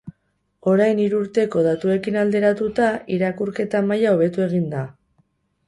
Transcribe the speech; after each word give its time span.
Orain 0.69 1.01
hiru 1.03 1.19
urteko 1.23 1.61
datuekin 1.67 2.17
alderatuta 2.23 2.89
irakurketa 3.19 3.85
maila 3.93 4.17
hobetu 4.17 4.49
egin 4.51 4.69
da. 4.77 4.85